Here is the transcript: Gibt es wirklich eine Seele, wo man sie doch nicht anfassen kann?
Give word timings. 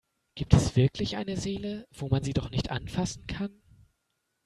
Gibt 0.33 0.55
es 0.55 0.75
wirklich 0.75 1.15
eine 1.17 1.37
Seele, 1.37 1.87
wo 1.91 2.07
man 2.09 2.23
sie 2.23 2.33
doch 2.33 2.49
nicht 2.49 2.71
anfassen 2.71 3.27
kann? 3.27 3.61